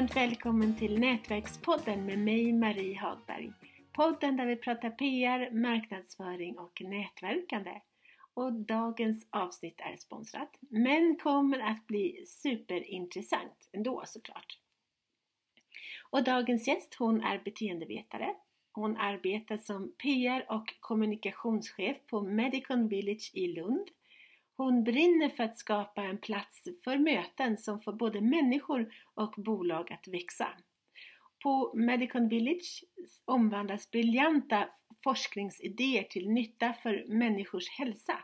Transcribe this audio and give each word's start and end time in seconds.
varmt 0.00 0.16
välkommen 0.16 0.76
till 0.76 0.98
Nätverkspodden 0.98 2.06
med 2.06 2.18
mig 2.18 2.52
Marie 2.52 2.98
Hagberg. 2.98 3.52
Podden 3.92 4.36
där 4.36 4.46
vi 4.46 4.56
pratar 4.56 4.90
PR, 4.90 5.50
marknadsföring 5.50 6.58
och 6.58 6.82
nätverkande. 6.84 7.80
Och 8.34 8.52
dagens 8.52 9.26
avsnitt 9.30 9.80
är 9.80 9.96
sponsrat, 9.96 10.56
men 10.60 11.16
kommer 11.16 11.58
att 11.58 11.86
bli 11.86 12.24
superintressant 12.26 13.68
ändå 13.72 14.02
såklart. 14.06 14.58
Och 16.10 16.24
dagens 16.24 16.68
gäst 16.68 16.94
hon 16.94 17.20
är 17.20 17.38
beteendevetare. 17.44 18.34
Hon 18.72 18.96
arbetar 18.96 19.58
som 19.58 19.92
PR 20.02 20.46
och 20.48 20.74
kommunikationschef 20.80 21.96
på 22.06 22.20
Medicon 22.20 22.88
Village 22.88 23.30
i 23.34 23.46
Lund 23.46 23.88
hon 24.64 24.84
brinner 24.84 25.28
för 25.28 25.44
att 25.44 25.58
skapa 25.58 26.02
en 26.02 26.18
plats 26.18 26.62
för 26.84 26.98
möten 26.98 27.58
som 27.58 27.80
får 27.80 27.92
både 27.92 28.20
människor 28.20 28.92
och 29.14 29.34
bolag 29.36 29.92
att 29.92 30.08
växa. 30.08 30.48
På 31.42 31.72
Medicon 31.74 32.28
Village 32.28 32.84
omvandlas 33.24 33.90
briljanta 33.90 34.68
forskningsidéer 35.04 36.02
till 36.02 36.28
nytta 36.28 36.72
för 36.72 37.04
människors 37.08 37.68
hälsa 37.68 38.18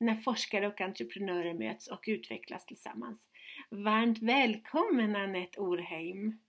när 0.00 0.14
forskare 0.14 0.66
och 0.66 0.80
entreprenörer 0.80 1.54
möts 1.54 1.88
och 1.88 2.04
utvecklas 2.06 2.66
tillsammans. 2.66 3.28
Varmt 3.70 4.18
välkommen 4.18 5.16
Anette 5.16 5.60
Orheim! 5.60 6.40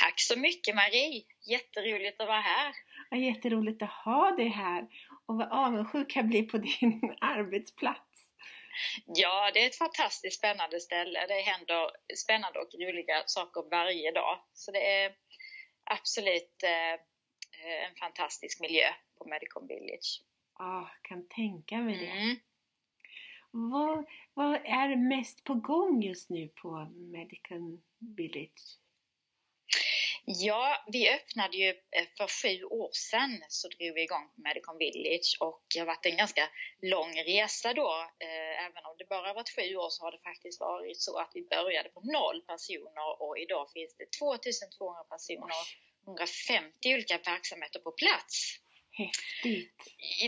Tack 0.00 0.20
så 0.20 0.38
mycket 0.38 0.74
Marie! 0.74 1.22
Jätteroligt 1.50 2.20
att 2.20 2.28
vara 2.28 2.40
här! 2.40 2.74
Ja, 3.10 3.16
jätteroligt 3.16 3.82
att 3.82 3.90
ha 4.04 4.30
dig 4.30 4.48
här 4.48 4.88
och 5.26 5.36
vad 5.36 5.48
avundsjuk 5.48 6.16
jag 6.16 6.28
blir 6.28 6.42
på 6.42 6.58
din 6.58 7.14
arbetsplats. 7.20 8.13
Ja, 9.06 9.50
det 9.54 9.62
är 9.62 9.66
ett 9.66 9.78
fantastiskt 9.78 10.38
spännande 10.38 10.80
ställe. 10.80 11.26
Det 11.26 11.40
händer 11.40 11.90
spännande 12.24 12.58
och 12.58 12.74
roliga 12.74 13.22
saker 13.26 13.70
varje 13.70 14.12
dag. 14.12 14.44
Så 14.52 14.72
det 14.72 15.02
är 15.02 15.14
absolut 15.84 16.62
eh, 16.62 16.94
en 17.86 17.94
fantastisk 17.94 18.60
miljö 18.60 18.88
på 19.18 19.28
Medicon 19.28 19.66
Village. 19.66 20.22
Ja, 20.58 20.64
ah, 20.64 20.90
kan 21.02 21.28
tänka 21.28 21.76
mig 21.76 21.98
det. 21.98 22.10
Mm. 22.10 22.36
Vad, 23.50 24.04
vad 24.34 24.54
är 24.54 24.96
mest 24.96 25.44
på 25.44 25.54
gång 25.54 26.02
just 26.02 26.30
nu 26.30 26.48
på 26.48 26.92
Medicon 26.94 27.82
Village? 28.16 28.83
Ja, 30.36 30.84
vi 30.86 31.10
öppnade 31.10 31.56
ju 31.56 31.68
eh, 31.68 32.06
för 32.16 32.26
sju 32.26 32.64
år 32.64 32.90
sedan 32.92 33.44
så 33.48 33.68
drog 33.68 33.94
vi 33.94 34.02
igång 34.02 34.30
Medicon 34.36 34.78
Village 34.78 35.36
och 35.40 35.62
det 35.74 35.78
har 35.78 35.86
varit 35.86 36.06
en 36.06 36.16
ganska 36.16 36.48
lång 36.82 37.12
resa 37.26 37.72
då. 37.72 37.90
Eh, 38.18 38.64
även 38.66 38.84
om 38.84 38.94
det 38.98 39.08
bara 39.08 39.34
varit 39.34 39.54
sju 39.56 39.76
år 39.76 39.90
så 39.90 40.04
har 40.04 40.12
det 40.12 40.18
faktiskt 40.18 40.60
varit 40.60 41.00
så 41.00 41.18
att 41.18 41.30
vi 41.34 41.42
började 41.42 41.88
på 41.88 42.00
noll 42.00 42.42
personer 42.42 43.22
och 43.22 43.38
idag 43.38 43.70
finns 43.74 43.96
det 43.96 44.06
2200 44.18 45.04
personer, 45.04 45.62
150 46.06 46.94
olika 46.94 47.18
verksamheter 47.18 47.80
på 47.80 47.92
plats. 47.92 48.58
Häftigt! 48.90 49.78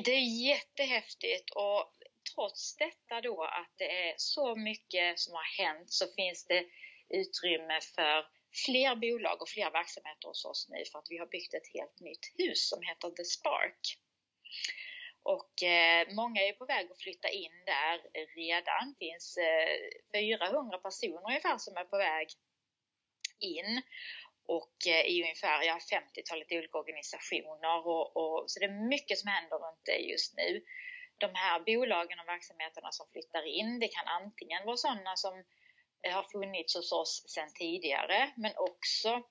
Det 0.04 0.12
är 0.12 0.48
jättehäftigt 0.48 1.50
och 1.50 1.92
trots 2.34 2.77
detta 2.77 3.20
då 3.20 3.44
att 3.44 3.72
det 3.78 4.08
är 4.08 4.14
så 4.16 4.56
mycket 4.56 5.18
som 5.18 5.34
har 5.34 5.64
hänt 5.64 5.92
så 5.92 6.06
finns 6.16 6.46
det 6.46 6.64
utrymme 7.08 7.80
för 7.80 8.36
fler 8.64 8.94
bolag 8.96 9.42
och 9.42 9.48
fler 9.48 9.70
verksamheter 9.70 10.28
hos 10.28 10.44
oss 10.44 10.68
nu 10.68 10.84
för 10.92 10.98
att 10.98 11.10
vi 11.10 11.18
har 11.18 11.26
byggt 11.26 11.54
ett 11.54 11.72
helt 11.74 12.00
nytt 12.00 12.24
hus 12.38 12.68
som 12.68 12.82
heter 12.82 13.10
The 13.10 13.24
Spark. 13.24 13.98
Och 15.22 15.62
eh, 15.62 16.06
många 16.10 16.40
är 16.40 16.52
på 16.52 16.64
väg 16.64 16.90
att 16.90 16.98
flytta 16.98 17.28
in 17.28 17.56
där 17.66 17.96
redan. 18.36 18.84
Det 18.92 19.06
finns 19.06 19.36
eh, 19.36 19.77
400 20.14 20.78
personer 20.78 21.27
ungefär 21.27 21.58
som 21.58 21.77
är 21.77 21.84
på 21.84 21.98
väg 21.98 22.28
in. 23.40 23.83
Och 24.48 24.77
eh, 24.86 25.05
i 25.06 25.22
ungefär 25.22 25.62
ja, 25.62 25.78
50-talet 25.92 26.52
olika 26.52 26.78
organisationer. 26.78 27.86
Och, 27.86 28.16
och, 28.16 28.50
så 28.50 28.61
det 28.61 28.66
är 28.66 28.89
mycket 28.89 29.18
som 29.18 29.28
händer 29.28 29.56
runt 29.56 29.84
det 29.84 29.98
just 30.12 30.36
nu. 30.36 30.62
De 31.18 31.30
här 31.34 31.61
bolagen 31.61 32.20
och 32.20 32.28
verksamheterna 32.28 32.92
som 32.92 33.06
flyttar 33.12 33.46
in, 33.46 33.80
det 33.80 33.89
kan 33.89 34.06
antingen 34.06 34.66
vara 34.66 34.77
sådana 34.77 35.16
som 35.16 35.45
har 36.11 36.22
funnits 36.22 36.74
hos 36.74 36.92
oss 36.92 37.24
sedan 37.28 37.50
tidigare 37.55 38.33
men 38.36 38.52
också 38.56 39.22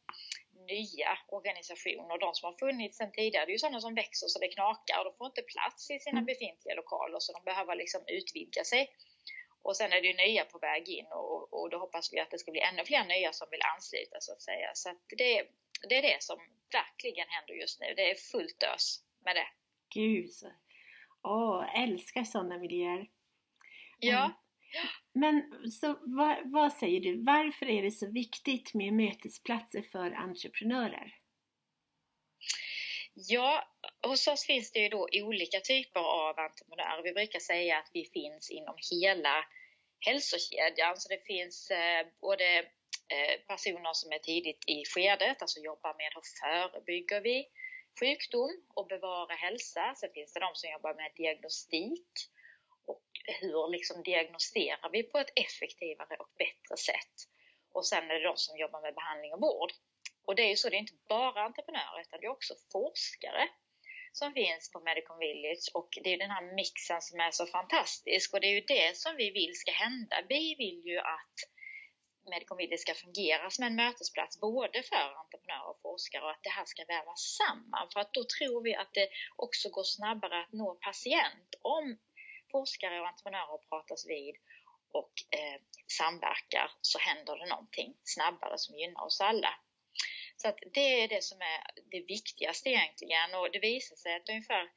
nya 0.68 1.18
organisationer. 1.28 2.18
De 2.18 2.34
som 2.34 2.46
har 2.48 2.58
funnits 2.58 2.98
sedan 2.98 3.12
tidigare, 3.12 3.46
det 3.46 3.52
är 3.52 3.58
ju 3.60 3.60
sådana 3.60 3.82
som 3.82 3.96
växer 3.96 4.28
så 4.28 4.40
det 4.40 4.48
knakar 4.48 5.04
de 5.06 5.14
får 5.18 5.28
inte 5.28 5.42
plats 5.42 5.92
i 5.92 6.00
sina 6.00 6.20
mm. 6.20 6.26
befintliga 6.26 6.76
lokaler 6.76 7.20
så 7.20 7.34
de 7.34 7.44
behöver 7.44 7.76
liksom 7.76 8.02
utvidga 8.08 8.64
sig. 8.64 8.92
Och 9.62 9.78
sen 9.78 9.94
är 9.94 10.02
det 10.02 10.08
ju 10.08 10.14
nya 10.14 10.46
på 10.46 10.60
väg 10.60 10.90
in 10.90 11.06
och, 11.12 11.54
och 11.54 11.70
då 11.70 11.78
hoppas 11.78 12.14
vi 12.14 12.20
att 12.20 12.32
det 12.32 12.40
ska 12.40 12.52
bli 12.52 12.62
ännu 12.62 12.86
fler 12.86 13.06
nya 13.06 13.34
som 13.34 13.48
vill 13.52 13.62
ansluta 13.76 14.18
så 14.20 14.32
att 14.34 14.42
säga. 14.42 14.72
Så 14.74 14.90
att 14.90 14.98
det, 15.18 15.48
det 15.90 15.96
är 15.96 16.02
det 16.02 16.24
som 16.24 16.40
verkligen 16.72 17.28
händer 17.30 17.54
just 17.54 17.80
nu. 17.82 17.94
Det 17.96 18.12
är 18.12 18.16
fullt 18.16 18.64
ös 18.64 19.04
med 19.26 19.36
det. 19.36 19.48
Gud. 19.94 20.32
Åh, 21.24 21.84
älskar 21.84 22.24
sådana 22.24 22.58
miljöer. 22.58 23.08
Ja. 24.00 24.32
Men 25.16 25.70
så 25.72 26.00
vad, 26.02 26.52
vad, 26.52 26.74
säger 26.74 27.00
du, 27.00 27.24
varför 27.24 27.70
är 27.70 27.82
det 27.84 27.92
så 27.92 28.12
viktigt 28.12 28.74
med 28.74 28.94
mötesplatser 28.94 29.82
för 29.92 30.12
entreprenörer? 30.12 31.16
Ja, 33.14 33.64
hos 34.08 34.28
oss 34.28 34.46
finns 34.46 34.72
det 34.72 34.80
ju 34.80 34.90
då 34.90 35.08
olika 35.14 35.60
typer 35.60 36.00
av 36.00 36.40
entreprenörer. 36.40 37.04
Vi 37.04 37.14
brukar 37.14 37.40
säga 37.40 37.78
att 37.78 37.90
vi 37.94 38.06
finns 38.06 38.52
inom 38.52 38.76
hela 38.92 39.46
hälsokedjan. 40.00 40.98
Så 40.98 41.10
det 41.10 41.26
finns 41.26 41.72
eh, 41.72 42.08
både 42.22 42.58
eh, 43.16 43.36
personer 43.48 43.94
som 43.94 44.12
är 44.12 44.20
tidigt 44.20 44.64
i 44.68 44.86
skedet, 44.86 45.42
alltså 45.42 45.60
jobbar 45.60 45.94
med 45.98 46.10
hur 46.16 46.26
förebygger 46.42 47.22
vi 47.22 47.48
sjukdom 48.00 48.52
och 48.76 48.88
bevarar 48.88 49.36
hälsa. 49.36 49.94
Sen 49.96 50.10
finns 50.14 50.34
det 50.34 50.40
de 50.40 50.52
som 50.56 50.72
jobbar 50.72 50.94
med 50.94 51.12
diagnostik 51.16 52.10
hur 53.50 53.70
liksom 53.70 54.04
diagnostiserar 54.04 54.90
vi 54.92 55.04
på 55.04 55.18
ett 55.18 55.34
effektivare 55.36 56.16
och 56.20 56.32
bättre 56.38 56.78
sätt. 56.78 57.16
Och 57.74 57.86
sen 57.86 58.04
är 58.12 58.14
det 58.20 58.30
de 58.30 58.38
som 58.38 58.58
jobbar 58.58 58.82
med 58.82 58.96
behandling 58.96 59.34
och 59.34 59.42
vård. 59.42 59.72
Och 60.26 60.36
det 60.36 60.44
är 60.44 60.50
ju 60.50 60.56
så, 60.56 60.70
det 60.70 60.76
är 60.76 60.88
inte 60.88 61.00
bara 61.10 61.42
entreprenörer 61.42 62.02
utan 62.02 62.20
det 62.20 62.26
är 62.26 62.38
också 62.38 62.54
forskare 62.72 63.50
som 64.12 64.34
finns 64.34 64.72
på 64.72 64.80
Medicon 64.80 65.20
Village 65.20 65.68
och 65.74 65.90
det 66.04 66.14
är 66.14 66.18
den 66.18 66.32
här 66.32 66.56
mixen 66.56 67.02
som 67.02 67.20
är 67.20 67.32
så 67.32 67.46
fantastisk 67.46 68.34
och 68.34 68.42
det 68.42 68.48
är 68.48 68.56
ju 68.60 68.62
det 68.62 68.98
som 68.98 69.16
vi 69.16 69.32
vill 69.32 69.54
ska 69.56 69.72
hända. 69.72 70.16
Vi 70.30 70.56
vill 70.56 70.82
ju 70.86 70.98
att 71.00 71.38
Medicon 72.30 72.58
Village 72.58 72.80
ska 72.80 72.94
fungera 72.94 73.50
som 73.50 73.64
en 73.64 73.76
mötesplats 73.76 74.40
både 74.40 74.84
för 74.84 75.08
entreprenörer 75.24 75.70
och 75.70 75.82
forskare 75.82 76.24
och 76.24 76.32
att 76.32 76.44
det 76.44 76.50
här 76.50 76.66
ska 76.66 76.86
vävas 76.86 77.22
samman 77.40 77.88
för 77.94 78.00
att 78.00 78.14
då 78.14 78.24
tror 78.24 78.64
vi 78.64 78.76
att 78.76 78.94
det 78.94 79.08
också 79.36 79.70
går 79.70 79.84
snabbare 79.84 80.42
att 80.42 80.54
nå 80.54 80.76
patient 80.76 81.50
om 81.62 81.98
forskare 82.52 83.02
och 83.02 83.08
entreprenörer 83.08 83.58
pratas 83.70 84.06
vid 84.08 84.36
och 85.00 85.14
eh, 85.40 85.62
samverkar 86.00 86.72
så 86.82 87.00
händer 87.00 87.36
det 87.38 87.46
någonting 87.46 87.98
snabbare 88.04 88.58
som 88.58 88.78
gynnar 88.80 89.06
oss 89.06 89.22
alla. 89.22 89.54
Så 90.38 90.48
att 90.48 90.60
det 90.74 91.04
är 91.04 91.08
det 91.08 91.24
som 91.24 91.42
är 91.42 91.60
det 91.92 92.02
viktigaste 92.02 92.70
egentligen 92.70 93.36
och 93.36 93.52
det 93.52 93.60
visar 93.60 93.96
sig 93.96 94.16
att 94.16 94.30
ungefär 94.30 94.70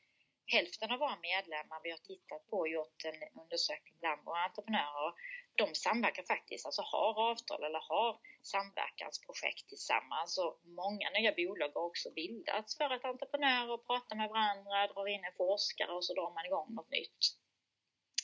hälften 0.47 0.91
av 0.93 0.99
våra 0.99 1.19
medlemmar 1.31 1.81
vi 1.83 1.91
har 1.91 1.99
tittat 1.99 2.47
på 2.51 2.56
och 2.59 2.69
gjort 2.69 3.05
en 3.05 3.41
undersökning 3.43 3.97
bland 4.00 4.25
våra 4.25 4.41
entreprenörer, 4.49 5.12
de 5.55 5.75
samverkar 5.75 6.23
faktiskt, 6.23 6.67
alltså 6.67 6.83
har 6.83 7.31
avtal 7.31 7.65
eller 7.65 7.83
har 7.93 8.21
samverkansprojekt 8.43 9.69
tillsammans 9.69 10.39
och 10.39 10.61
många 10.65 11.11
nya 11.11 11.33
bolag 11.33 11.71
har 11.75 11.85
också 11.91 12.09
bildats 12.11 12.77
för 12.77 12.91
att 12.91 13.05
entreprenörer 13.05 13.79
pratar 13.79 14.17
med 14.17 14.29
varandra, 14.29 14.87
drar 14.93 15.06
in 15.09 15.25
en 15.25 15.37
forskare 15.37 15.93
och 15.93 16.05
så 16.05 16.15
drar 16.15 16.35
man 16.35 16.47
igång 16.47 16.75
något 16.75 16.91
nytt. 16.91 17.23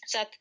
Så 0.05 0.21
att 0.21 0.35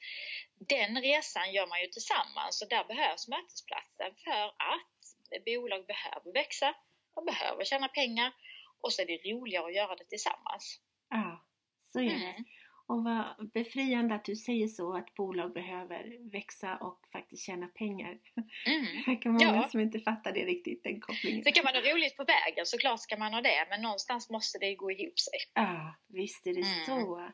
den 0.69 1.01
resan 1.01 1.53
gör 1.53 1.67
man 1.67 1.81
ju 1.81 1.87
tillsammans 1.87 2.61
och 2.61 2.69
där 2.69 2.83
behövs 2.83 3.27
mötesplatsen 3.27 4.11
för 4.23 4.45
att 4.71 5.45
bolag 5.45 5.85
behöver 5.85 6.33
växa, 6.33 6.75
de 7.15 7.25
behöver 7.25 7.63
tjäna 7.63 7.87
pengar 7.87 8.33
och 8.81 8.93
så 8.93 9.01
är 9.01 9.05
det 9.05 9.31
roligare 9.31 9.65
att 9.65 9.75
göra 9.75 9.95
det 9.95 10.05
tillsammans. 10.05 10.79
Ja, 11.09 11.45
så 11.83 11.99
är 11.99 12.03
det. 12.03 12.09
Mm. 12.09 12.43
Och 12.87 13.03
vad 13.03 13.51
befriande 13.53 14.15
att 14.15 14.25
du 14.25 14.35
säger 14.35 14.67
så, 14.67 14.97
att 14.97 15.15
bolag 15.15 15.53
behöver 15.53 16.31
växa 16.31 16.77
och 16.77 16.99
faktiskt 17.11 17.45
tjäna 17.45 17.67
pengar. 17.67 18.19
Mm. 18.65 18.85
Det 19.05 19.15
kan 19.15 19.31
många 19.31 19.55
ja. 19.55 19.69
som 19.69 19.79
inte 19.79 19.99
fattar 19.99 20.31
det 20.31 20.45
riktigt, 20.45 20.83
den 20.83 21.01
kopplingen. 21.01 21.43
Så 21.43 21.51
kan 21.51 21.63
man 21.63 21.73
ha 21.73 21.81
roligt 21.81 22.17
på 22.17 22.23
vägen, 22.23 22.65
såklart 22.65 22.99
ska 22.99 23.17
man 23.17 23.33
ha 23.33 23.41
det, 23.41 23.67
men 23.69 23.81
någonstans 23.81 24.29
måste 24.29 24.59
det 24.59 24.75
gå 24.75 24.91
ihop 24.91 25.19
sig. 25.19 25.39
Ja, 25.53 25.95
visst 26.07 26.47
är 26.47 26.53
det 26.53 26.61
mm. 26.61 26.85
så. 26.85 27.29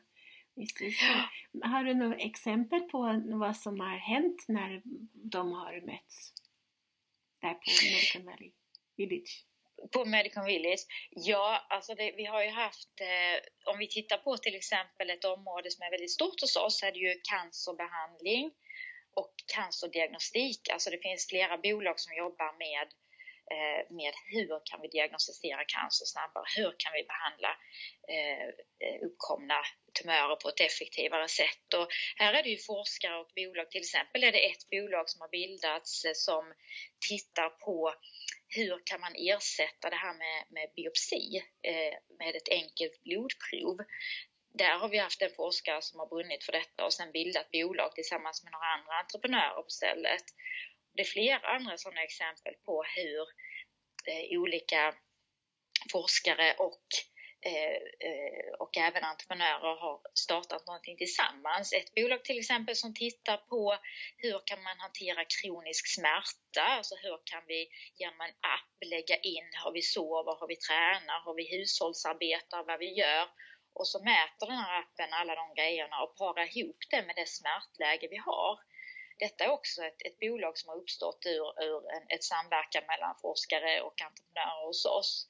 Visst. 0.60 0.78
Har 1.62 1.84
du 1.84 1.94
några 1.94 2.16
exempel 2.16 2.80
på 2.80 3.22
vad 3.24 3.56
som 3.56 3.80
har 3.80 3.96
hänt 3.96 4.44
när 4.48 4.82
de 5.12 5.52
har 5.52 5.86
mötts? 5.86 6.32
Där 7.40 7.54
på 7.54 7.70
American 7.86 8.24
Valley 8.24 8.52
Village? 8.96 9.46
På 9.92 10.04
Medicon 10.04 10.44
Village? 10.44 10.86
Ja, 11.10 11.66
alltså 11.70 11.94
det, 11.94 12.12
vi 12.16 12.24
har 12.24 12.42
ju 12.42 12.50
haft, 12.50 13.00
eh, 13.00 13.72
om 13.72 13.78
vi 13.78 13.88
tittar 13.88 14.18
på 14.18 14.36
till 14.36 14.54
exempel 14.54 15.10
ett 15.10 15.24
område 15.24 15.70
som 15.70 15.82
är 15.82 15.90
väldigt 15.90 16.10
stort 16.10 16.40
hos 16.40 16.56
oss, 16.56 16.78
så 16.78 16.86
är 16.86 16.92
det 16.92 16.98
ju 16.98 17.20
cancerbehandling 17.30 18.50
och 19.14 19.34
cancerdiagnostik. 19.54 20.60
Alltså 20.72 20.90
det 20.90 20.98
finns 20.98 21.28
flera 21.28 21.58
bolag 21.58 22.00
som 22.00 22.16
jobbar 22.16 22.52
med 22.64 22.88
eh, 23.54 23.80
med 23.98 24.14
hur 24.32 24.60
kan 24.68 24.80
vi 24.82 24.88
diagnostisera 24.88 25.64
cancer 25.64 26.06
snabbare? 26.14 26.44
Hur 26.56 26.72
kan 26.82 26.92
vi 26.98 27.02
behandla 27.12 27.52
eh, 28.14 28.46
eh 28.84 28.98
uppkomna 29.06 29.60
tumörer 29.94 30.36
på 30.36 30.48
ett 30.48 30.60
effektivare 30.60 31.28
sätt? 31.28 31.74
Och 31.74 31.88
här 32.16 32.34
är 32.34 32.42
det 32.42 32.48
ju 32.48 32.58
forskare 32.58 33.16
och 33.20 33.30
bolag, 33.36 33.70
till 33.70 33.80
exempel 33.80 34.24
är 34.24 34.32
det 34.32 34.50
ett 34.50 34.70
bolag 34.70 35.08
som 35.08 35.20
har 35.20 35.28
bildats 35.28 36.04
eh, 36.04 36.12
som 36.14 36.54
tittar 37.08 37.48
på 37.48 37.94
hur 38.48 38.82
kan 38.84 39.00
man 39.00 39.14
ersätta 39.16 39.90
det 39.90 39.96
här 39.96 40.14
med, 40.14 40.44
med 40.50 40.70
biopsi 40.76 41.42
eh, 41.62 41.94
med 42.18 42.36
ett 42.36 42.48
enkelt 42.48 43.02
blodprov? 43.02 43.76
Där 44.54 44.78
har 44.78 44.88
vi 44.88 44.98
haft 44.98 45.22
en 45.22 45.34
forskare 45.34 45.82
som 45.82 46.00
har 46.00 46.06
brunnit 46.06 46.44
för 46.44 46.52
detta 46.52 46.84
och 46.84 46.92
sen 46.92 47.12
bildat 47.12 47.50
bolag 47.50 47.94
tillsammans 47.94 48.44
med 48.44 48.52
några 48.52 48.66
andra 48.66 48.94
entreprenörer 48.94 49.62
på 49.62 49.70
stället. 49.70 50.24
Det 50.94 51.02
är 51.02 51.06
flera 51.06 51.48
andra 51.56 51.76
sådana 51.76 52.02
exempel 52.02 52.54
på 52.64 52.84
hur 52.96 53.22
eh, 54.06 54.38
olika 54.40 54.94
forskare 55.92 56.54
och 56.54 56.86
Eh, 57.42 57.80
eh, 58.08 58.52
och 58.58 58.76
även 58.76 59.04
entreprenörer 59.04 59.74
har 59.84 60.00
startat 60.14 60.66
någonting 60.66 60.96
tillsammans. 60.96 61.72
Ett 61.72 61.94
bolag 61.94 62.24
till 62.24 62.38
exempel 62.38 62.76
som 62.76 62.94
tittar 62.94 63.36
på 63.36 63.78
hur 64.16 64.38
kan 64.44 64.62
man 64.62 64.78
hantera 64.78 65.24
kronisk 65.24 65.84
smärta, 65.94 66.64
alltså 66.78 66.94
hur 66.94 67.18
kan 67.24 67.42
vi 67.46 67.68
genom 68.00 68.20
en 68.20 68.36
app 68.56 68.72
lägga 68.94 69.16
in 69.16 69.48
hur 69.64 69.72
vi 69.72 69.82
sover, 69.82 70.34
hur 70.40 70.48
vi 70.48 70.56
tränar, 70.56 71.18
hur 71.24 71.34
vi 71.34 71.56
hushållsarbetar, 71.56 72.64
vad 72.64 72.78
vi 72.78 72.90
gör 73.02 73.28
och 73.74 73.88
så 73.88 73.98
mäter 74.02 74.46
den 74.46 74.56
här 74.56 74.80
appen 74.80 75.12
alla 75.12 75.34
de 75.34 75.54
grejerna 75.54 76.02
och 76.02 76.16
parar 76.16 76.56
ihop 76.56 76.80
det 76.90 77.02
med 77.06 77.16
det 77.16 77.28
smärtläge 77.28 78.08
vi 78.10 78.16
har. 78.16 78.58
Detta 79.18 79.44
är 79.44 79.50
också 79.50 79.82
ett, 79.84 80.02
ett 80.06 80.18
bolag 80.18 80.58
som 80.58 80.68
har 80.68 80.76
uppstått 80.76 81.22
ur, 81.26 81.62
ur 81.68 81.82
en, 81.94 82.04
ett 82.14 82.24
samverkan 82.24 82.84
mellan 82.86 83.14
forskare 83.22 83.80
och 83.80 83.96
entreprenörer 84.08 84.66
hos 84.66 84.84
oss. 84.84 85.28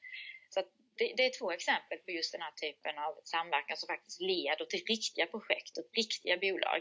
Så 0.50 0.60
det, 1.00 1.14
det, 1.16 1.24
är 1.26 1.38
två 1.38 1.50
exempel 1.52 1.98
på 1.98 2.10
just 2.10 2.32
den 2.32 2.42
här 2.42 2.54
typen 2.64 2.98
av 2.98 3.12
samverkan 3.24 3.76
som 3.76 3.86
faktiskt 3.86 4.20
leder 4.20 4.64
till 4.64 4.84
riktiga 4.94 5.26
projekt 5.26 5.78
och 5.78 5.88
riktiga 6.00 6.36
bolag. 6.36 6.80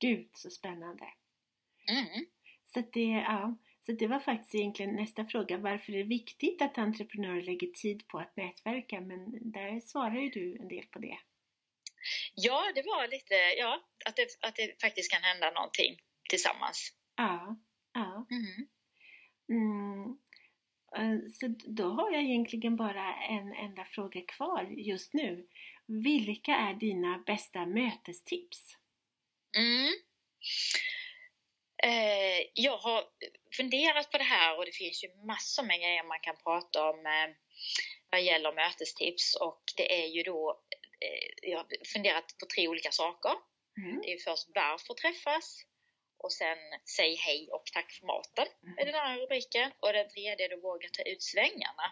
Gud 0.00 0.30
så 0.34 0.50
spännande! 0.50 1.06
Mm. 1.88 2.26
Så, 2.72 2.80
det, 2.92 3.10
ja, 3.32 3.56
så 3.86 3.92
det 3.92 4.06
var 4.06 4.20
faktiskt 4.20 4.54
egentligen 4.54 4.96
nästa 4.96 5.24
fråga, 5.24 5.58
varför 5.58 5.92
är 5.92 5.96
det 5.96 6.14
viktigt 6.18 6.62
att 6.62 6.78
entreprenörer 6.78 7.42
lägger 7.42 7.66
tid 7.66 8.08
på 8.08 8.18
att 8.18 8.36
nätverka? 8.36 9.00
Men 9.00 9.52
där 9.52 9.80
svarar 9.80 10.16
ju 10.16 10.28
du 10.28 10.56
en 10.60 10.68
del 10.68 10.86
på 10.86 10.98
det. 10.98 11.18
Ja, 12.34 12.72
det 12.74 12.82
var 12.82 13.08
lite, 13.08 13.34
ja, 13.34 13.82
att 14.06 14.16
det, 14.16 14.26
att 14.40 14.56
det 14.56 14.80
faktiskt 14.80 15.12
kan 15.12 15.22
hända 15.22 15.50
någonting 15.50 15.96
tillsammans. 16.28 16.92
Ja, 17.16 17.56
ja. 17.92 18.26
Mm. 18.30 18.68
Mm. 19.48 20.18
Eh, 20.96 21.18
så 21.32 21.54
då 21.66 21.84
har 21.84 22.10
jag 22.10 22.22
egentligen 22.22 22.76
bara 22.76 23.14
en 23.14 23.52
enda 23.52 23.84
fråga 23.84 24.20
kvar 24.20 24.62
just 24.62 25.14
nu. 25.14 25.46
Vilka 25.86 26.52
är 26.52 26.74
dina 26.74 27.22
bästa 27.26 27.66
mötestips? 27.66 28.76
Mm. 29.56 29.92
Eh, 31.84 32.46
jag 32.54 32.76
har 32.76 33.04
funderat 33.56 34.10
på 34.10 34.18
det 34.18 34.24
här 34.24 34.58
och 34.58 34.64
det 34.64 34.72
finns 34.72 35.04
ju 35.04 35.08
massor 35.26 35.62
med 35.62 35.78
grejer 35.80 36.04
man 36.04 36.20
kan 36.20 36.36
prata 36.36 36.90
om 36.90 37.06
eh, 37.06 37.28
vad 38.10 38.22
gäller 38.22 38.52
mötestips 38.52 39.34
och 39.34 39.62
det 39.76 40.02
är 40.02 40.06
ju 40.06 40.22
då, 40.22 40.60
eh, 41.04 41.50
jag 41.50 41.58
har 41.58 41.66
funderat 41.92 42.24
på 42.40 42.46
tre 42.54 42.68
olika 42.68 42.90
saker. 42.90 43.32
Mm. 43.82 44.00
Det 44.02 44.12
är 44.12 44.18
först 44.18 44.48
varför 44.54 44.94
träffas, 44.94 45.62
och 46.22 46.32
sen 46.32 46.58
säg 46.96 47.14
hej 47.16 47.48
och 47.52 47.64
tack 47.72 47.92
för 47.92 48.06
maten 48.06 48.46
mm. 48.62 48.78
är 48.78 48.84
den 48.84 48.94
här 48.94 49.18
rubriken. 49.18 49.72
Och 49.80 49.92
den 49.92 50.08
tredje 50.08 50.46
är 50.46 50.50
då 50.56 50.60
våga 50.60 50.88
ta 50.88 51.02
ut 51.02 51.22
svängarna. 51.22 51.86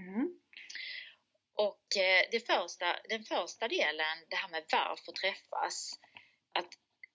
Mm. 0.00 0.40
Och 1.54 1.96
eh, 1.96 2.22
det 2.30 2.46
första, 2.46 2.96
den 3.08 3.24
första 3.24 3.68
delen, 3.68 4.16
det 4.30 4.36
här 4.36 4.48
med 4.48 4.64
varför 4.72 5.12
träffas. 5.12 6.00
Att 6.52 6.72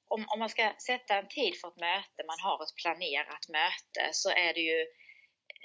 om, 0.07 0.25
om 0.30 0.39
man 0.39 0.50
ska 0.50 0.74
sätta 0.88 1.18
en 1.18 1.27
tid 1.27 1.59
för 1.59 1.68
ett 1.68 1.80
möte, 1.80 2.24
man 2.27 2.39
har 2.39 2.63
ett 2.63 2.75
planerat 2.75 3.50
möte, 3.50 4.09
så 4.12 4.30
är 4.30 4.53
det 4.53 4.59
ju 4.59 4.81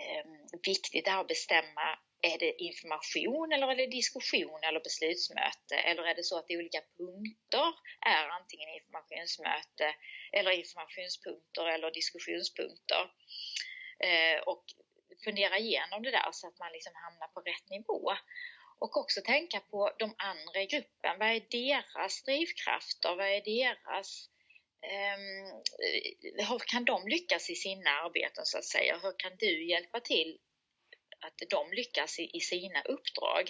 eh, 0.05 0.25
viktigt 0.67 1.09
att 1.09 1.29
bestämma 1.29 1.99
är 2.20 2.38
det 2.38 2.62
information 2.62 3.53
eller 3.53 3.69
är 3.70 3.76
det 3.76 3.87
diskussion 3.87 4.61
eller 4.62 4.81
beslutsmöte? 4.81 5.75
Eller 5.75 6.03
är 6.03 6.15
det 6.15 6.25
så 6.25 6.38
att 6.38 6.50
olika 6.50 6.81
punkter 6.97 7.69
är 8.06 8.29
antingen 8.29 8.69
informationsmöte 8.69 9.94
eller 10.32 10.50
informationspunkter 10.50 11.67
eller 11.67 11.91
diskussionspunkter? 11.91 13.05
Eh, 14.00 14.41
och 14.50 14.65
fundera 15.25 15.59
igenom 15.59 16.03
det 16.03 16.11
där 16.11 16.29
så 16.32 16.49
att 16.49 16.59
man 16.59 16.73
liksom 16.73 16.93
hamnar 16.94 17.29
på 17.29 17.41
rätt 17.41 17.70
nivå. 17.70 18.12
Och 18.81 18.97
också 18.97 19.20
tänka 19.20 19.61
på 19.61 19.93
de 19.99 20.15
andra 20.19 20.62
i 20.62 20.67
gruppen. 20.67 21.19
Vad 21.19 21.29
är 21.29 21.47
deras 21.50 22.23
drivkrafter? 22.23 23.17
Vad 23.17 23.26
är 23.26 23.41
deras 23.41 24.29
Um, 24.82 25.62
hur 26.49 26.59
kan 26.59 26.85
de 26.85 27.09
lyckas 27.09 27.50
i 27.50 27.55
sina 27.55 27.91
arbeten 27.91 28.44
så 28.47 28.59
att 28.59 28.65
säga? 28.65 28.99
Hur 29.03 29.15
kan 29.19 29.32
du 29.38 29.69
hjälpa 29.69 30.00
till 30.00 30.38
att 31.26 31.38
de 31.50 31.73
lyckas 31.73 32.19
i, 32.19 32.31
i 32.32 32.41
sina 32.41 32.82
uppdrag. 32.82 33.44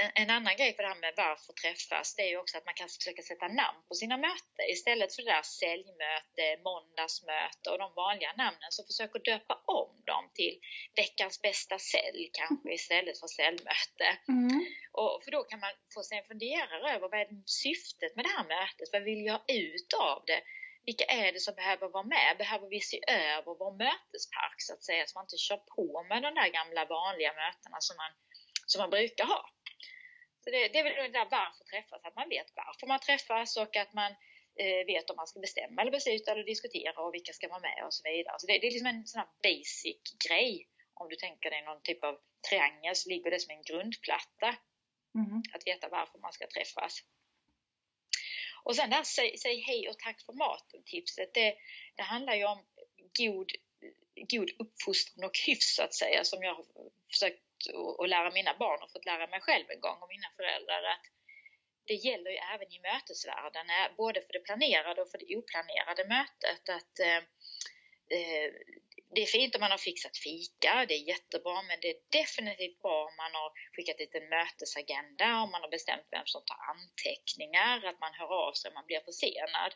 En, 0.00 0.10
en, 0.22 0.30
annan 0.30 0.56
grej 0.56 0.72
på 0.72 0.82
det 0.82 0.88
här 0.88 1.00
med 1.04 1.14
varför 1.16 1.52
träffas, 1.52 2.14
det 2.16 2.22
är 2.22 2.30
ju 2.34 2.38
också 2.38 2.58
att 2.58 2.64
man 2.64 2.74
kan 2.74 2.88
försöka 2.88 3.22
sätta 3.22 3.48
namn 3.48 3.80
på 3.88 3.94
sina 3.94 4.16
möten. 4.16 4.62
Istället 4.74 5.14
för 5.14 5.22
det 5.22 5.32
där 5.36 5.48
säljmöte, 5.60 6.44
måndagsmöte 6.68 7.66
och 7.70 7.78
de 7.84 7.88
vanliga 7.94 8.32
namnen, 8.42 8.70
så 8.76 8.82
försök 8.88 9.16
att 9.16 9.24
döpa 9.24 9.54
om 9.80 9.90
dem 10.10 10.24
till 10.38 10.54
veckans 11.00 11.36
bästa 11.42 11.78
sälj 11.78 12.30
kanske 12.40 12.68
istället 12.78 13.20
för 13.20 13.28
säljmöte. 13.38 14.08
Mm. 14.28 14.60
Och 15.00 15.14
för 15.24 15.30
då 15.36 15.40
kan 15.50 15.60
man 15.60 15.74
få 15.94 16.02
sig 16.02 16.18
en 16.18 16.28
funderare 16.32 16.86
över 16.94 17.08
vad 17.12 17.20
är 17.20 17.28
syftet 17.64 18.16
med 18.16 18.24
det 18.24 18.34
här 18.36 18.46
mötet? 18.56 18.88
Vad 18.92 19.02
vill 19.02 19.22
jag 19.32 19.40
ut 19.64 19.90
av 20.10 20.18
det? 20.30 20.40
Vilka 20.88 21.06
är 21.22 21.32
det 21.32 21.40
som 21.40 21.54
behöver 21.54 21.88
vara 21.88 22.08
med? 22.16 22.30
Behöver 22.38 22.68
vi 22.74 22.80
se 22.80 22.98
över 23.08 23.52
vår 23.62 23.72
mötespark 23.84 24.58
så 24.66 24.72
att 24.74 24.84
säga, 24.88 25.06
så 25.06 25.18
man 25.18 25.24
inte 25.24 25.46
kör 25.48 25.60
på 25.76 25.86
med 26.10 26.22
de 26.26 26.30
där 26.40 26.50
gamla 26.58 26.82
vanliga 26.96 27.32
mötena 27.44 27.76
som 27.86 27.96
man, 28.02 28.12
som 28.70 28.78
man 28.82 28.90
brukar 28.96 29.24
ha? 29.34 29.42
Så 30.42 30.46
det, 30.52 30.60
det 30.68 30.78
är 30.78 30.84
väl 30.84 30.94
det 31.12 31.18
där 31.18 31.28
varför 31.38 31.64
träffas, 31.72 32.00
att 32.04 32.16
man 32.20 32.28
vet 32.34 32.48
varför 32.62 32.86
man 32.92 33.00
träffas 33.08 33.50
och 33.62 33.72
att 33.82 33.92
man 34.00 34.10
eh, 34.62 34.82
vet 34.92 35.10
om 35.10 35.16
man 35.16 35.30
ska 35.30 35.38
bestämma 35.40 35.76
eller 35.80 35.96
besluta 35.98 36.32
eller 36.32 36.52
diskutera 36.52 36.96
och 37.04 37.14
vilka 37.16 37.32
ska 37.32 37.48
vara 37.54 37.66
med 37.68 37.80
och 37.86 37.94
så 37.94 38.02
vidare. 38.10 38.36
Så 38.38 38.46
det, 38.46 38.58
det 38.60 38.66
är 38.66 38.76
liksom 38.76 38.92
en 38.92 39.06
sån 39.06 39.22
här 39.22 39.30
basic 39.46 40.02
grej. 40.26 40.52
Om 41.00 41.06
du 41.12 41.16
tänker 41.16 41.50
dig 41.50 41.62
någon 41.62 41.82
typ 41.82 42.04
av 42.04 42.14
triangel 42.48 42.96
så 42.96 43.08
ligger 43.12 43.30
det 43.30 43.40
som 43.44 43.52
en 43.56 43.68
grundplatta. 43.70 44.50
Mm. 45.20 45.42
Att 45.54 45.66
veta 45.70 45.88
varför 45.98 46.18
man 46.18 46.32
ska 46.32 46.46
träffas. 46.46 46.92
Och 48.64 48.76
sen 48.76 48.90
där 48.90 49.02
säg, 49.02 49.38
säg 49.38 49.60
hej 49.60 49.88
och 49.88 49.98
tack 49.98 50.22
för 50.26 50.32
maten-tipset. 50.32 51.34
Det, 51.34 51.54
det 51.96 52.02
handlar 52.02 52.34
ju 52.34 52.44
om 52.44 52.58
god, 53.18 53.52
god 54.30 54.50
uppfostran 54.58 55.24
och 55.24 55.38
hyfs 55.46 55.74
så 55.76 55.82
att 55.82 55.94
säga 55.94 56.24
som 56.24 56.42
jag 56.42 56.54
har 56.54 56.64
försökt 57.10 57.42
att 57.98 58.08
lära 58.08 58.30
mina 58.30 58.54
barn 58.58 58.82
och 58.82 58.92
fått 58.92 59.04
lära 59.04 59.26
mig 59.26 59.40
själv 59.40 59.70
en 59.70 59.80
gång 59.80 59.98
och 60.02 60.08
mina 60.08 60.28
föräldrar 60.36 60.82
att 60.82 61.06
det 61.84 61.94
gäller 61.94 62.30
ju 62.30 62.36
även 62.54 62.72
i 62.72 62.80
mötesvärlden, 62.80 63.66
eh, 63.70 63.96
både 63.96 64.20
för 64.20 64.32
det 64.32 64.44
planerade 64.48 65.02
och 65.02 65.10
för 65.10 65.18
det 65.18 65.36
oplanerade 65.36 66.04
mötet. 66.16 66.68
Att 66.68 66.94
eh, 67.00 67.22
eh 68.16 68.50
det 69.14 69.22
är 69.22 69.26
fint 69.26 69.54
om 69.54 69.60
man 69.60 69.70
har 69.70 69.78
fixat 69.90 70.16
fika, 70.28 70.72
det 70.88 70.94
är 70.94 71.08
jättebra, 71.14 71.62
men 71.62 71.78
det 71.82 71.88
är 71.90 72.00
definitivt 72.20 72.78
bra 72.82 72.98
om 73.08 73.16
man 73.24 73.32
har 73.40 73.50
skickat 73.74 74.00
ut 74.00 74.14
en 74.14 74.28
mötesagenda, 74.28 75.28
om 75.42 75.50
man 75.50 75.62
har 75.64 75.70
bestämt 75.76 76.06
vem 76.10 76.26
som 76.26 76.42
tar 76.44 76.60
anteckningar, 76.74 77.76
att 77.84 78.00
man 78.00 78.14
hör 78.20 78.30
av 78.46 78.52
sig 78.52 78.68
om 78.68 78.74
man 78.74 78.86
blir 78.86 79.00
försenad. 79.10 79.72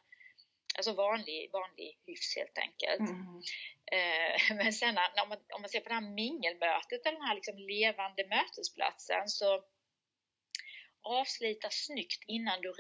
Alltså 0.77 0.93
vanlig, 0.93 1.51
vanlig 1.53 1.91
hyfs 2.07 2.37
helt 2.37 2.59
enkelt. 2.67 3.09
Mm. 3.11 3.43
Eh, 3.97 4.57
men 4.61 4.73
sen 4.73 4.95
om 5.23 5.29
man, 5.29 5.39
om 5.55 5.61
man 5.63 5.71
ser 5.71 5.81
på 5.81 5.89
det 5.89 6.01
här 6.01 6.15
mingelmötet, 6.23 7.07
eller 7.07 7.19
den 7.19 7.29
här 7.29 7.35
liksom 7.35 7.59
levande 7.59 8.23
mötesplatsen, 8.37 9.29
så 9.29 9.49
avsluta 11.03 11.69
snyggt 11.71 12.23
innan 12.27 12.61
du 12.61 12.71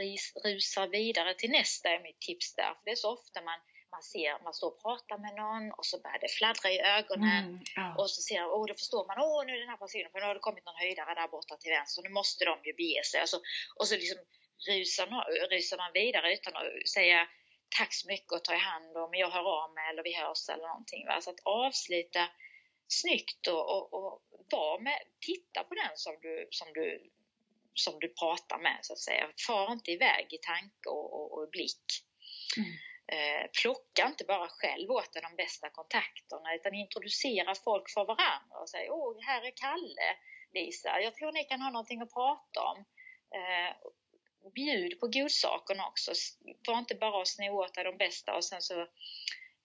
rusar 0.44 0.86
vidare 0.88 1.34
till 1.34 1.50
nästa 1.50 1.88
är 1.88 2.02
mitt 2.02 2.20
tips 2.20 2.54
där. 2.54 2.74
För 2.74 2.84
det 2.84 2.90
är 2.90 3.04
så 3.04 3.12
ofta 3.12 3.42
man 3.42 3.60
man 3.94 4.02
ser, 4.02 4.32
man 4.44 4.54
står 4.54 4.70
och 4.72 4.82
pratar 4.82 5.18
med 5.24 5.34
någon 5.42 5.64
och 5.78 5.86
så 5.86 5.96
börjar 6.04 6.18
det 6.24 6.32
fladdra 6.38 6.68
i 6.76 6.78
ögonen 6.80 7.44
mm, 7.44 7.60
ja. 7.76 7.94
och 7.98 8.10
så 8.10 8.20
ser 8.22 8.40
man, 8.40 8.50
oh, 8.50 8.66
då 8.66 8.74
förstår 8.74 9.02
man, 9.06 9.16
åh 9.26 9.46
nu 9.46 9.52
är 9.54 9.60
den 9.64 9.74
här 9.74 9.82
personen, 9.84 10.10
för 10.12 10.20
nu 10.20 10.26
har 10.26 10.34
det 10.34 10.48
kommit 10.48 10.64
någon 10.64 10.82
höjdare 10.84 11.14
där 11.14 11.28
borta 11.28 11.56
till 11.56 11.74
vänster, 11.76 12.02
nu 12.02 12.08
måste 12.20 12.44
de 12.44 12.54
ju 12.68 12.72
bege 12.82 13.02
sig. 13.10 13.22
Och 13.22 13.28
så, 13.28 13.38
och 13.78 13.86
så 13.88 13.94
liksom 13.94 14.18
rusar, 14.68 15.06
rusar 15.54 15.76
man 15.76 15.92
vidare 15.92 16.34
utan 16.36 16.52
att 16.56 16.88
säga 16.96 17.28
tack 17.78 17.92
så 17.94 18.08
mycket 18.08 18.32
och 18.32 18.44
ta 18.44 18.54
i 18.54 18.64
hand 18.72 18.96
om 18.96 19.10
jag 19.14 19.30
hör 19.30 19.46
av 19.62 19.68
mig 19.74 19.84
eller 19.90 20.02
vi 20.02 20.14
hörs 20.22 20.48
eller 20.48 20.68
någonting. 20.72 21.06
Va? 21.06 21.20
Så 21.20 21.30
att 21.30 21.40
avsluta 21.44 22.22
snyggt 22.88 23.46
och, 23.46 23.64
och, 23.74 23.84
och 23.94 24.22
var 24.50 24.78
med, 24.78 25.00
titta 25.20 25.64
på 25.64 25.74
den 25.74 25.92
som 25.94 26.14
du, 26.22 26.48
som 26.50 26.68
du 26.72 27.10
som 27.74 28.00
du 28.00 28.08
pratar 28.08 28.58
med 28.58 28.78
så 28.82 28.92
att 28.92 28.98
säga. 28.98 29.28
Far 29.46 29.72
inte 29.72 29.90
iväg 29.90 30.26
i 30.30 30.38
tanke 30.38 30.88
och, 30.88 31.12
och, 31.12 31.38
och 31.38 31.50
blick. 31.50 31.84
Mm. 32.56 32.70
Eh, 33.12 33.46
plocka 33.62 34.06
inte 34.06 34.24
bara 34.24 34.48
själv 34.48 34.90
åt 34.90 35.12
de 35.12 35.36
bästa 35.36 35.70
kontakterna 35.70 36.54
utan 36.54 36.74
introducera 36.74 37.54
folk 37.54 37.90
för 37.90 38.04
varandra 38.04 38.56
och 38.60 38.70
säga 38.70 38.92
åh, 38.92 39.16
här 39.20 39.42
är 39.42 39.52
Kalle, 39.56 40.08
Lisa, 40.54 41.00
jag 41.00 41.14
tror 41.14 41.32
ni 41.32 41.44
kan 41.44 41.60
ha 41.60 41.70
någonting 41.70 42.00
att 42.00 42.12
prata 42.12 42.60
om. 42.60 42.78
Eh, 43.38 43.72
bjud 44.54 45.00
på 45.00 45.06
godsakerna 45.06 45.88
också. 45.88 46.12
Var 46.66 46.78
inte 46.78 46.94
bara 46.94 47.20
och 47.20 47.28
sno 47.28 47.50
åt 47.50 47.74
de 47.74 47.96
bästa 47.96 48.34
och 48.34 48.44
sen 48.44 48.62
så 48.62 48.80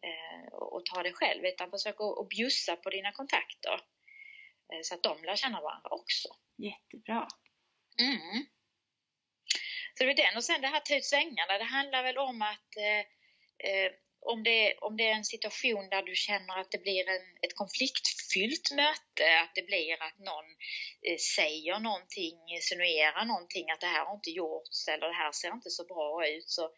eh, 0.08 0.54
och 0.54 0.86
ta 0.86 1.04
det 1.04 1.14
själv 1.14 1.46
utan 1.46 1.72
försök 1.72 1.96
att 2.00 2.30
bjussa 2.30 2.76
på 2.76 2.90
dina 2.90 3.12
kontakter 3.12 3.82
eh, 4.74 4.80
så 4.84 4.96
att 4.96 5.04
de 5.04 5.24
lär 5.24 5.36
känna 5.36 5.62
varandra 5.62 5.90
också. 5.90 6.30
Jättebra. 6.58 7.28
Mm. 8.00 8.46
Så 9.94 10.04
det 10.04 10.12
är 10.12 10.16
den 10.16 10.38
och 10.38 10.44
sen 10.44 10.62
det 10.62 10.68
här 10.68 10.80
ta 10.80 10.96
ut 10.96 11.06
svängarna. 11.06 11.58
Det 11.58 11.64
handlar 11.64 12.04
väl 12.04 12.18
om 12.18 12.42
att 12.42 12.78
eh, 12.78 13.17
eh, 13.60 13.92
om, 14.22 14.44
det, 14.44 14.78
om 14.82 14.98
det 14.98 15.08
är 15.10 15.16
en 15.16 15.26
situation 15.26 15.90
där 15.90 16.04
du 16.04 16.16
känner 16.16 16.60
att 16.60 16.72
det 16.72 16.78
blir 16.78 17.10
en, 17.10 17.26
ett 17.42 17.56
konfliktfyllt 17.56 18.72
möte, 18.72 19.40
att 19.44 19.56
det 19.56 19.66
blir 19.66 20.04
att 20.04 20.20
någon 20.20 20.50
eh, 21.08 21.18
säger 21.36 21.80
någonting, 21.80 22.38
insinuerar 22.56 23.26
någonting, 23.26 23.72
att 23.72 23.82
det 23.82 23.94
här 23.96 24.06
har 24.06 24.16
inte 24.16 24.32
gjorts 24.32 24.88
eller 24.88 25.08
det 25.08 25.22
här 25.24 25.32
ser 25.32 25.54
inte 25.54 25.70
så 25.70 25.84
bra 25.86 26.28
ut, 26.28 26.50
så 26.50 26.70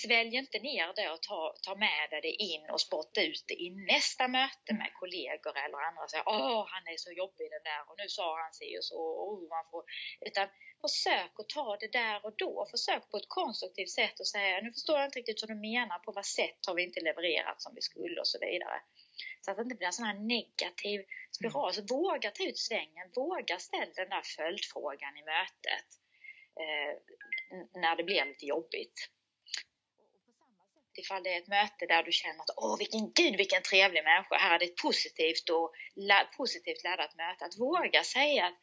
svälj 0.00 0.34
inte 0.36 0.58
ner 0.58 0.88
det 0.98 1.08
och 1.14 1.22
ta, 1.22 1.40
ta 1.66 1.74
med 1.86 2.04
dig 2.10 2.20
det 2.26 2.34
in 2.50 2.64
och 2.72 2.80
spotta 2.80 3.20
ut 3.22 3.44
det 3.48 3.58
i 3.66 3.68
nästa 3.92 4.24
möte 4.28 4.70
med 4.80 4.90
kollegor 5.00 5.54
eller 5.64 5.78
andra. 5.88 6.08
Säga, 6.08 6.22
Åh, 6.26 6.64
han 6.72 6.82
är 6.92 6.96
så 6.96 7.10
jobbig 7.22 7.46
den 7.56 7.64
där 7.70 7.82
och 7.88 7.96
nu 7.98 8.08
sa 8.08 8.28
han 8.42 8.52
sig 8.52 8.78
och 8.78 8.84
så. 8.84 8.98
Och 8.98 9.42
man 9.54 9.64
får, 9.70 9.82
utan 10.28 10.48
försök 10.84 11.32
att 11.40 11.48
ta 11.48 11.76
det 11.82 11.92
där 12.00 12.26
och 12.26 12.34
då. 12.36 12.66
Försök 12.70 13.02
på 13.10 13.16
ett 13.16 13.28
konstruktivt 13.40 13.90
sätt 14.00 14.20
och 14.20 14.28
säga, 14.34 14.60
nu 14.60 14.72
förstår 14.72 14.96
jag 14.98 15.06
inte 15.08 15.18
riktigt 15.18 15.42
vad 15.42 15.50
du 15.50 15.60
menar, 15.72 15.98
på 15.98 16.12
vad 16.12 16.26
sätt 16.26 16.60
har 16.66 16.74
vi 16.74 16.82
inte 16.82 17.00
levererat 17.00 17.62
som 17.62 17.72
vi 17.74 17.82
skulle 17.90 18.20
och 18.20 18.30
så 18.34 18.38
vidare. 18.46 18.78
Så 19.40 19.50
att 19.50 19.56
det 19.56 19.62
inte 19.62 19.76
blir 19.76 19.86
en 19.86 19.92
sån 19.92 20.10
här 20.10 20.20
negativ 20.36 21.00
spiral. 21.36 21.72
Så 21.74 21.82
våga 21.96 22.30
ta 22.30 22.44
ut 22.44 22.58
svängen, 22.58 23.06
våga 23.14 23.58
ställa 23.58 23.92
den 23.94 24.08
där 24.08 24.22
följdfrågan 24.36 25.16
i 25.20 25.22
mötet 25.34 25.88
eh, 26.62 26.92
när 27.80 27.96
det 27.96 28.04
blir 28.04 28.24
lite 28.24 28.46
jobbigt 28.46 29.10
ifall 30.98 31.22
det 31.22 31.34
är 31.34 31.38
ett 31.38 31.48
möte 31.48 31.86
där 31.86 32.02
du 32.02 32.12
känner 32.12 32.40
att 32.40 32.56
åh 32.56 32.78
vilken 32.78 33.12
gud 33.12 33.36
vilken 33.36 33.62
trevlig 33.62 34.04
människa, 34.04 34.36
här 34.38 34.54
är 34.54 34.58
det 34.58 34.64
ett 34.64 34.76
positivt 34.76 35.48
och 35.50 35.74
positivt 36.36 36.84
laddat 36.84 37.14
möte. 37.16 37.44
Att 37.44 37.58
våga 37.58 38.04
säga 38.04 38.46
att 38.46 38.58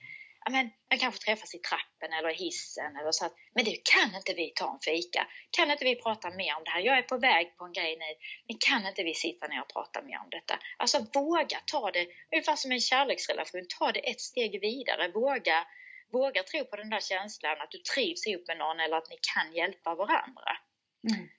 men, 0.50 0.70
man 0.90 1.00
kanske 1.00 1.26
träffas 1.26 1.56
i 1.56 1.60
trappen 1.60 2.14
eller 2.18 2.30
i 2.30 2.34
hissen 2.34 2.96
eller 2.96 3.12
så 3.12 3.26
att, 3.26 3.34
men 3.56 3.66
du 3.66 3.76
kan 3.94 4.16
inte 4.16 4.34
vi 4.34 4.52
ta 4.56 4.74
en 4.74 4.80
fika? 4.80 5.28
Kan 5.52 5.72
inte 5.72 5.86
vi 5.86 5.96
prata 5.96 6.30
mer 6.30 6.56
om 6.58 6.64
det 6.64 6.72
här? 6.72 6.82
Jag 6.82 6.98
är 6.98 7.02
på 7.02 7.18
väg 7.18 7.58
på 7.58 7.66
en 7.66 7.74
grej 7.74 7.98
nu, 7.98 8.12
men 8.48 8.58
kan 8.60 8.88
inte 8.88 9.04
vi 9.04 9.14
sitta 9.14 9.48
ner 9.48 9.62
och 9.62 9.74
prata 9.74 10.02
mer 10.02 10.20
om 10.20 10.30
detta? 10.30 10.60
Alltså 10.78 10.98
våga 11.14 11.60
ta 11.66 11.92
det, 11.92 12.08
ungefär 12.32 12.56
som 12.56 12.72
en 12.72 12.80
kärleksrelation, 12.80 13.66
ta 13.80 13.92
det 13.92 14.00
ett 14.00 14.22
steg 14.22 14.62
vidare, 14.62 15.12
våga, 15.12 15.68
våga 16.12 16.44
tro 16.44 16.66
på 16.66 16.76
den 16.76 16.90
där 16.90 17.02
känslan 17.02 17.62
att 17.62 17.72
du 17.72 17.78
trivs 17.78 18.28
ihop 18.28 18.48
med 18.48 18.58
någon 18.58 18.80
eller 18.80 18.98
att 18.98 19.10
ni 19.10 19.18
kan 19.34 19.54
hjälpa 19.54 19.96
varandra. 19.96 20.52
Mm. 21.10 21.30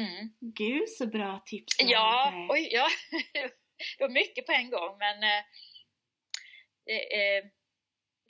Mm. 0.00 0.30
Gud 0.40 0.88
så 0.88 1.06
bra 1.06 1.42
tips! 1.46 1.76
Ja, 1.78 2.32
oj, 2.50 2.68
ja. 2.72 2.86
det 3.98 4.04
var 4.04 4.08
mycket 4.08 4.46
på 4.46 4.52
en 4.52 4.70
gång 4.70 4.98
men 4.98 5.22
eh, 5.22 5.42
eh, 6.94 7.44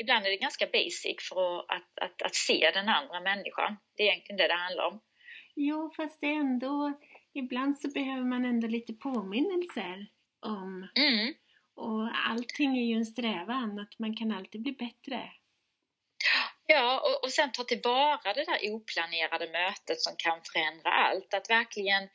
ibland 0.01 0.27
är 0.27 0.31
det 0.31 0.37
ganska 0.37 0.67
basic 0.67 1.29
för 1.29 1.59
att, 1.59 1.71
att, 1.71 2.03
att, 2.03 2.23
att, 2.23 2.35
se 2.35 2.71
den 2.75 2.89
andra 2.89 3.21
människan. 3.21 3.77
Det 3.97 4.03
är 4.03 4.07
egentligen 4.07 4.37
det 4.37 4.49
det 4.49 4.55
handlar 4.55 4.85
om. 4.85 5.01
Jo, 5.57 5.93
fast 5.97 6.21
det 6.21 6.27
är 6.27 6.41
ändå, 6.41 6.93
ibland 7.35 7.79
så 7.79 7.91
behöver 7.91 8.25
man 8.25 8.45
ändå 8.45 8.67
lite 8.67 8.93
påminnelser 8.93 10.07
om 10.41 10.89
mm. 10.95 11.35
och 11.75 12.09
allting 12.29 12.79
är 12.79 12.85
ju 12.85 12.95
en 12.95 13.07
strävan, 13.07 13.79
att 13.79 13.99
man 13.99 14.17
kan 14.17 14.33
alltid 14.33 14.63
bli 14.63 14.73
bättre. 14.73 15.33
Ja, 16.73 17.01
och, 17.07 17.25
och 17.25 17.33
sen 17.33 17.53
ta 17.53 17.65
tillvara 17.65 18.33
det 18.35 18.45
där 18.45 18.61
oplanerade 18.75 19.47
mötet 19.61 20.01
som 20.01 20.15
kan 20.17 20.39
förändra 20.53 20.91
allt. 20.91 21.35
Att 21.35 21.51
verkligen 21.51 22.09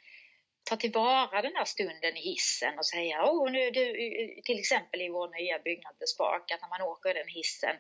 ta 0.69 0.75
tillvara 0.75 1.41
den 1.41 1.55
här 1.55 1.65
stunden 1.65 2.17
i 2.17 2.21
hissen 2.21 2.73
och 2.79 2.85
säga, 2.85 3.25
åh, 3.25 3.51
nu 3.51 3.71
du, 3.71 3.85
till 4.47 4.59
exempel 4.59 5.01
i 5.01 5.09
vår 5.09 5.27
nya 5.39 5.59
byggnad 5.59 5.99
The 5.99 6.07
Spark, 6.07 6.51
att 6.51 6.61
när 6.61 6.69
man 6.69 6.81
åker 6.81 7.09
i 7.09 7.13
den 7.13 7.27
hissen, 7.27 7.75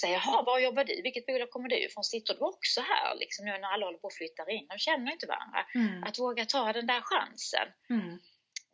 säga, 0.00 0.12
jaha, 0.12 0.42
var 0.42 0.58
jobbar 0.58 0.84
du? 0.84 1.02
Vilket 1.02 1.26
bolag 1.26 1.50
kommer 1.50 1.68
du 1.68 1.76
ifrån? 1.86 2.04
Sitter 2.04 2.34
du 2.34 2.40
också 2.40 2.80
här 2.80 3.16
liksom 3.22 3.44
nu 3.44 3.50
när 3.50 3.72
alla 3.74 3.86
håller 3.86 3.98
på 3.98 4.06
att 4.06 4.20
flytta 4.20 4.50
in? 4.50 4.66
De 4.68 4.78
känner 4.78 5.12
inte 5.12 5.26
varandra. 5.26 5.60
Mm. 5.74 6.02
Att 6.02 6.18
våga 6.18 6.44
ta 6.44 6.72
den 6.72 6.86
där 6.86 7.00
chansen. 7.00 7.68
Mm. 7.90 8.12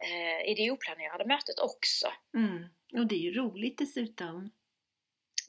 Eh, 0.09 0.51
I 0.51 0.55
det 0.59 0.71
oplanerade 0.71 1.25
mötet 1.27 1.59
också. 1.59 2.09
Mm. 2.37 2.59
Och 2.99 3.07
det 3.07 3.15
är 3.15 3.25
ju 3.29 3.33
roligt 3.43 3.79
dessutom. 3.79 4.51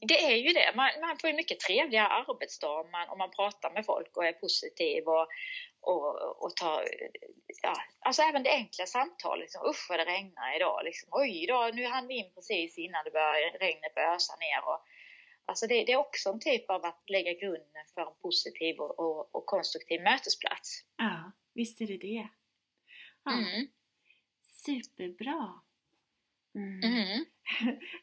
Det 0.01 0.25
är 0.25 0.35
ju 0.35 0.53
det. 0.53 0.73
Man, 0.75 0.89
man 1.01 1.17
får 1.17 1.27
en 1.27 1.35
mycket 1.35 1.59
trevligare 1.59 2.07
arbetsdag 2.07 2.79
om 2.79 2.91
man, 2.91 3.09
om 3.09 3.17
man 3.17 3.31
pratar 3.31 3.73
med 3.73 3.85
folk 3.85 4.17
och 4.17 4.25
är 4.25 4.33
positiv 4.33 5.03
och, 5.07 5.27
och, 5.81 6.43
och 6.43 6.55
tar, 6.55 6.83
ja, 7.63 7.75
alltså 7.99 8.21
även 8.21 8.43
det 8.43 8.51
enkla 8.51 8.85
samtalet, 8.85 9.41
liksom, 9.41 9.69
usch 9.69 9.85
vad 9.89 9.99
det 9.99 10.05
regnar 10.05 10.55
idag, 10.55 10.81
liksom, 10.83 11.09
oj 11.11 11.45
då, 11.47 11.69
nu 11.73 11.85
hann 11.85 12.07
vi 12.07 12.17
in 12.17 12.31
precis 12.35 12.77
innan 12.77 13.03
det 13.03 13.11
började 13.11 13.57
regnet 13.57 13.95
började 13.95 14.15
ösa 14.15 14.35
ner. 14.35 14.61
Och, 14.69 14.79
alltså 15.45 15.67
det, 15.67 15.83
det, 15.85 15.91
är 15.91 15.97
också 15.97 16.29
en 16.29 16.39
typ 16.39 16.69
av 16.69 16.85
att 16.85 17.03
lägga 17.09 17.33
grunden 17.33 17.85
för 17.93 18.01
en 18.01 18.17
positiv 18.21 18.79
och, 18.79 18.99
och, 18.99 19.35
och 19.35 19.45
konstruktiv 19.45 20.01
mötesplats. 20.01 20.83
Ja, 20.97 21.31
visst 21.53 21.81
är 21.81 21.87
det 21.87 21.97
det. 21.97 22.27
Ja. 23.23 23.31
Mm. 23.31 23.67
Superbra! 24.65 25.61
Mm. 26.55 26.83
Mm. 26.83 27.25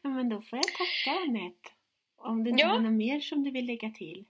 men 0.15 0.29
då 0.29 0.41
får 0.41 0.57
jag 0.57 0.63
tacka 0.63 1.19
Anette. 1.19 1.74
Om 2.25 2.43
det 2.43 2.49
ja. 2.49 2.67
var 2.67 2.79
något 2.79 2.93
mer 2.93 3.19
som 3.19 3.43
du 3.43 3.51
vill 3.51 3.65
lägga 3.65 3.89
till? 3.89 4.25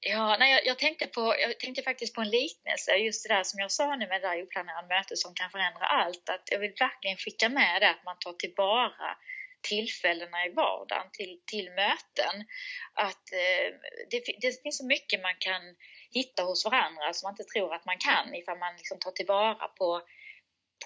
Ja, 0.00 0.36
nej, 0.38 0.52
jag, 0.52 0.66
jag, 0.66 0.78
tänkte 0.78 1.06
på, 1.06 1.34
jag 1.38 1.58
tänkte 1.58 1.82
faktiskt 1.82 2.14
på 2.14 2.20
en 2.20 2.30
liknelse, 2.30 2.92
just 2.96 3.28
det 3.28 3.34
där 3.34 3.42
som 3.42 3.60
jag 3.60 3.72
sa 3.72 3.96
nu 3.96 4.06
med 4.06 4.22
det 4.22 4.28
där 4.28 4.42
oplanerade 4.42 4.88
mötet 4.88 5.18
som 5.18 5.34
kan 5.34 5.50
förändra 5.50 5.86
allt. 5.86 6.28
Att 6.28 6.48
jag 6.52 6.58
vill 6.58 6.74
verkligen 6.78 7.16
skicka 7.16 7.48
med 7.48 7.82
det 7.82 7.90
att 7.90 8.04
man 8.04 8.16
tar 8.18 8.32
tillvara 8.32 9.16
tillfällena 9.62 10.46
i 10.46 10.50
vardagen 10.50 11.08
till, 11.12 11.40
till 11.46 11.70
möten. 11.70 12.34
Att 12.94 13.26
eh, 13.32 13.66
det, 14.10 14.18
det, 14.40 14.62
finns 14.62 14.78
så 14.78 14.86
mycket 14.86 15.22
man 15.22 15.34
kan 15.38 15.62
hitta 16.10 16.42
hos 16.42 16.64
varandra 16.64 17.12
som 17.12 17.26
man 17.26 17.32
inte 17.32 17.52
tror 17.52 17.74
att 17.74 17.84
man 17.84 17.98
kan 17.98 18.34
ifall 18.34 18.58
man 18.58 18.76
liksom 18.76 18.98
tar 18.98 19.10
tillvara 19.10 19.68
på 19.68 20.02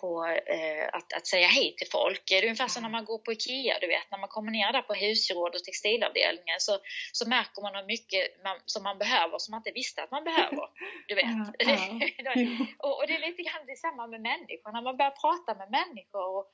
på 0.01 0.27
eh, 0.27 0.89
att, 0.93 1.13
att 1.13 1.27
säga 1.27 1.47
hej 1.47 1.75
till 1.79 1.91
folk. 1.91 2.23
Det 2.29 2.39
är 2.39 2.43
ungefär 2.43 2.69
som 2.69 2.83
när 2.83 2.91
man 2.91 3.05
går 3.05 3.19
på 3.19 3.33
IKEA, 3.33 3.79
du 3.81 3.87
vet, 3.87 4.11
när 4.11 4.19
man 4.19 4.29
kommer 4.29 4.51
ner 4.51 4.73
där 4.73 4.83
på 4.83 4.95
husgeråd 4.95 5.55
och 5.55 5.65
textilavdelningen 5.65 6.61
så, 6.61 6.79
så 7.13 7.29
märker 7.29 7.63
man 7.63 7.75
hur 7.75 7.87
mycket 7.87 8.45
man, 8.45 8.57
som 8.67 8.83
man 8.83 8.99
behöver 8.99 9.39
som 9.39 9.53
man 9.53 9.61
inte 9.61 9.73
visste 9.81 10.03
att 10.03 10.11
man 10.11 10.25
behöver. 10.25 10.67
Du 11.09 11.15
vet. 11.15 11.27
Ja, 11.59 11.77
ja. 12.19 12.33
och, 12.79 12.99
och, 12.99 13.07
det 13.07 13.15
är 13.15 13.31
lite 13.31 13.43
grann 13.43 13.67
detsamma 13.67 14.07
med 14.07 14.21
människor, 14.21 14.73
när 14.73 14.83
man 14.83 14.97
börjar 14.97 15.17
prata 15.25 15.55
med 15.61 15.71
människor 15.71 16.25
och, 16.37 16.47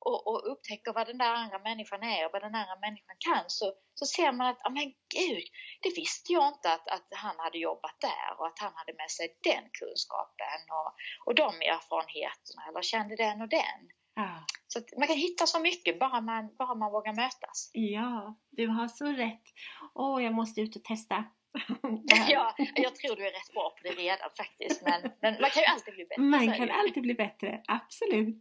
och, 0.00 0.20
och 0.28 0.52
upptäcker 0.52 0.92
vad 0.92 1.06
den 1.06 1.18
där 1.18 1.34
andra 1.34 1.58
människan 1.58 2.02
är 2.02 2.26
och 2.26 2.32
vad 2.32 2.42
den 2.42 2.54
andra 2.54 2.76
människan 2.80 3.16
kan 3.18 3.44
så, 3.46 3.72
så 3.94 4.06
ser 4.06 4.32
man 4.32 4.46
att, 4.46 4.60
oh, 4.66 4.72
men 4.72 4.88
gud, 5.18 5.46
det 5.82 5.92
visste 5.96 6.32
jag 6.32 6.48
inte 6.54 6.72
att, 6.72 6.88
att 6.88 7.08
han 7.10 7.36
hade 7.38 7.58
jobbat 7.58 7.96
där 8.00 8.28
och 8.38 8.46
att 8.46 8.58
han 8.58 8.72
hade 8.74 8.92
med 9.00 9.10
sig 9.10 9.26
den 9.42 9.64
kunskapen 9.78 10.60
och, 10.78 10.90
och 11.26 11.34
de 11.34 11.50
erfarenheterna 11.74 12.60
eller 12.68 12.82
kände 12.82 13.16
den 13.16 13.42
och 13.42 13.48
den. 13.48 13.80
Ja. 14.14 14.44
Så 14.68 14.80
man 14.98 15.06
kan 15.06 15.16
hitta 15.16 15.46
så 15.46 15.60
mycket 15.60 15.98
bara 15.98 16.20
man, 16.20 16.56
bara 16.58 16.74
man 16.74 16.92
vågar 16.92 17.12
mötas. 17.12 17.70
Ja, 17.72 18.38
du 18.50 18.66
har 18.68 18.88
så 18.88 19.06
rätt. 19.06 19.46
Åh, 19.94 20.16
oh, 20.16 20.24
jag 20.24 20.34
måste 20.34 20.60
ut 20.60 20.76
och 20.76 20.84
testa. 20.84 21.24
ja, 22.28 22.54
jag 22.74 22.94
tror 22.94 23.16
du 23.16 23.26
är 23.26 23.32
rätt 23.32 23.52
bra 23.52 23.70
på 23.70 23.82
det 23.82 23.90
redan 23.90 24.30
faktiskt. 24.36 24.82
Men, 24.82 25.00
men 25.22 25.40
man 25.40 25.50
kan 25.50 25.62
ju 25.62 25.66
alltid 25.66 25.94
bli 25.94 26.04
bättre. 26.04 26.22
Man 26.22 26.54
kan 26.54 26.70
alltid 26.70 27.02
bli 27.02 27.14
bättre, 27.14 27.62
absolut. 27.66 28.38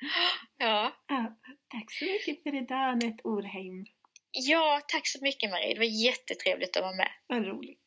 Ja. 0.58 0.92
ja. 1.08 1.36
Tack 1.68 1.92
så 1.92 2.04
mycket 2.04 2.42
för 2.42 2.62
idag 2.62 2.88
Anette 2.88 3.22
Orheim. 3.24 3.86
Ja, 4.32 4.80
tack 4.88 5.06
så 5.06 5.18
mycket 5.22 5.50
Marie. 5.50 5.74
Det 5.74 5.78
var 5.78 6.04
jättetrevligt 6.04 6.76
att 6.76 6.82
vara 6.82 6.96
med. 6.96 7.08
Vad 7.26 7.46
roligt. 7.46 7.80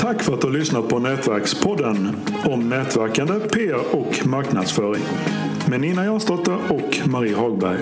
Tack 0.00 0.22
för 0.22 0.34
att 0.34 0.40
du 0.40 0.46
har 0.46 0.54
lyssnat 0.54 0.88
på 0.88 0.98
Nätverkspodden 0.98 2.16
om 2.50 2.68
nätverkande, 2.68 3.40
PR 3.40 3.96
och 3.96 4.26
marknadsföring 4.26 5.02
med 5.70 5.80
Nina 5.80 6.04
Jansdotter 6.04 6.72
och 6.72 7.08
Marie 7.08 7.36
Hagberg. 7.36 7.80